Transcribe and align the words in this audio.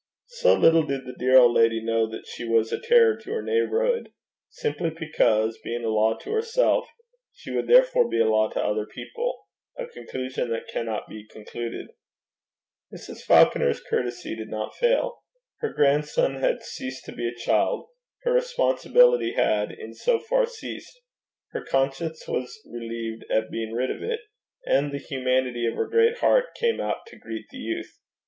So 0.25 0.55
little 0.55 0.81
did 0.81 1.05
the 1.05 1.13
dear 1.19 1.37
old 1.37 1.53
lady 1.55 1.79
know 1.79 2.09
that 2.09 2.25
she 2.25 2.43
was 2.43 2.71
a 2.73 2.79
terror 2.79 3.15
to 3.17 3.31
her 3.33 3.43
neighbourhood! 3.43 4.09
simply 4.49 4.89
because, 4.89 5.59
being 5.63 5.83
a 5.85 5.89
law 5.89 6.17
to 6.17 6.31
herself, 6.31 6.87
she 7.31 7.51
would 7.51 7.67
therefore 7.67 8.09
be 8.09 8.19
a 8.19 8.25
law 8.27 8.49
to 8.49 8.59
other 8.65 8.87
people, 8.87 9.45
a 9.77 9.85
conclusion 9.85 10.49
that 10.49 10.67
cannot 10.67 11.07
be 11.07 11.27
concluded. 11.27 11.89
Mrs. 12.91 13.21
Falconer's 13.21 13.79
courtesy 13.79 14.35
did 14.35 14.49
not 14.49 14.73
fail. 14.73 15.21
Her 15.59 15.71
grandson 15.71 16.39
had 16.41 16.63
ceased 16.63 17.05
to 17.05 17.11
be 17.11 17.27
a 17.27 17.39
child; 17.39 17.85
her 18.23 18.33
responsibility 18.33 19.33
had 19.35 19.69
in 19.71 19.93
so 19.93 20.17
far 20.17 20.47
ceased; 20.47 20.99
her 21.51 21.63
conscience 21.63 22.27
was 22.27 22.59
relieved 22.65 23.23
at 23.29 23.51
being 23.51 23.71
rid 23.71 23.91
of 23.91 24.01
it; 24.01 24.21
and 24.65 24.91
the 24.91 24.97
humanity 24.97 25.67
of 25.67 25.75
her 25.75 25.85
great 25.87 26.17
heart 26.17 26.55
came 26.59 26.79
out 26.81 27.05
to 27.05 27.19
greet 27.19 27.45
the 27.51 27.59
youth. 27.59 27.99